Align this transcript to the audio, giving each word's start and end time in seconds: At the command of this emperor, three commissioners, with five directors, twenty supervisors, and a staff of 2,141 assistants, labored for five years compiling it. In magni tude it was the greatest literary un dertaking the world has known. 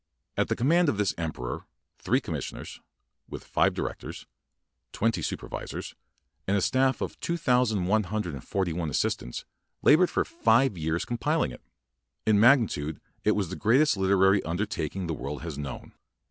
At 0.35 0.47
the 0.47 0.55
command 0.55 0.89
of 0.89 0.97
this 0.97 1.13
emperor, 1.15 1.67
three 1.99 2.19
commissioners, 2.19 2.79
with 3.29 3.43
five 3.43 3.75
directors, 3.75 4.25
twenty 4.93 5.21
supervisors, 5.21 5.93
and 6.47 6.57
a 6.57 6.61
staff 6.63 7.01
of 7.01 7.19
2,141 7.19 8.89
assistants, 8.89 9.45
labored 9.83 10.09
for 10.09 10.25
five 10.25 10.75
years 10.75 11.05
compiling 11.05 11.51
it. 11.51 11.61
In 12.25 12.39
magni 12.39 12.65
tude 12.65 12.99
it 13.23 13.33
was 13.35 13.49
the 13.49 13.55
greatest 13.55 13.95
literary 13.95 14.41
un 14.41 14.57
dertaking 14.57 15.05
the 15.05 15.13
world 15.13 15.43
has 15.43 15.59
known. 15.59 15.93